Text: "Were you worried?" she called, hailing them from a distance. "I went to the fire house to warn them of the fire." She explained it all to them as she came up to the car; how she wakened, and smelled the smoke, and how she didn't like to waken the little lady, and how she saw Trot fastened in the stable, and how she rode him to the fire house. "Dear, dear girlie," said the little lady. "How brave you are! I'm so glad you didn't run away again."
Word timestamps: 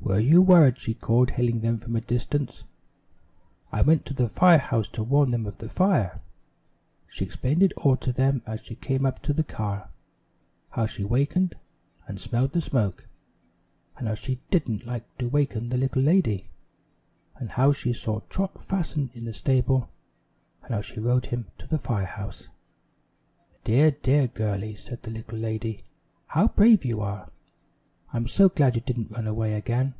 "Were 0.00 0.20
you 0.20 0.42
worried?" 0.42 0.78
she 0.78 0.92
called, 0.92 1.30
hailing 1.30 1.60
them 1.62 1.78
from 1.78 1.96
a 1.96 2.00
distance. 2.02 2.64
"I 3.72 3.80
went 3.80 4.04
to 4.04 4.12
the 4.14 4.28
fire 4.28 4.58
house 4.58 4.86
to 4.90 5.02
warn 5.02 5.30
them 5.30 5.46
of 5.46 5.56
the 5.56 5.68
fire." 5.70 6.20
She 7.08 7.24
explained 7.24 7.62
it 7.62 7.72
all 7.78 7.96
to 7.96 8.12
them 8.12 8.42
as 8.44 8.60
she 8.60 8.74
came 8.74 9.06
up 9.06 9.22
to 9.22 9.32
the 9.32 9.42
car; 9.42 9.88
how 10.68 10.84
she 10.84 11.04
wakened, 11.04 11.54
and 12.06 12.20
smelled 12.20 12.52
the 12.52 12.60
smoke, 12.60 13.06
and 13.96 14.06
how 14.06 14.14
she 14.14 14.40
didn't 14.50 14.84
like 14.86 15.04
to 15.16 15.26
waken 15.28 15.70
the 15.70 15.78
little 15.78 16.02
lady, 16.02 16.50
and 17.36 17.52
how 17.52 17.72
she 17.72 17.94
saw 17.94 18.20
Trot 18.28 18.60
fastened 18.60 19.08
in 19.14 19.24
the 19.24 19.32
stable, 19.32 19.88
and 20.62 20.74
how 20.74 20.82
she 20.82 21.00
rode 21.00 21.26
him 21.26 21.46
to 21.56 21.66
the 21.66 21.78
fire 21.78 22.04
house. 22.04 22.50
"Dear, 23.64 23.90
dear 23.92 24.26
girlie," 24.28 24.74
said 24.76 25.00
the 25.02 25.10
little 25.10 25.38
lady. 25.38 25.82
"How 26.26 26.48
brave 26.48 26.84
you 26.84 27.00
are! 27.00 27.30
I'm 28.12 28.28
so 28.28 28.48
glad 28.48 28.76
you 28.76 28.80
didn't 28.80 29.10
run 29.10 29.26
away 29.26 29.54
again." 29.54 29.94